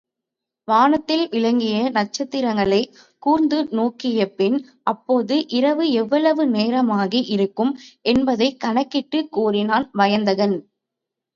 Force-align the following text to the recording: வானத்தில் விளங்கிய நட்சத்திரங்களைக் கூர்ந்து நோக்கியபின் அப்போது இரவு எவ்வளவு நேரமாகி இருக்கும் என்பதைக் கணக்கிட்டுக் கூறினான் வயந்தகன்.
வானத்தில் 0.67 1.27
விளங்கிய 1.31 1.89
நட்சத்திரங்களைக் 1.89 2.95
கூர்ந்து 3.23 3.59
நோக்கியபின் 3.71 4.57
அப்போது 4.83 5.35
இரவு 5.49 5.85
எவ்வளவு 5.93 6.45
நேரமாகி 6.47 7.21
இருக்கும் 7.27 7.73
என்பதைக் 8.05 8.59
கணக்கிட்டுக் 8.59 9.31
கூறினான் 9.31 9.87
வயந்தகன். 9.93 10.57